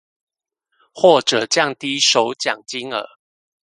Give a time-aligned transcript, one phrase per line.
[0.95, 3.05] 或者降低首獎金額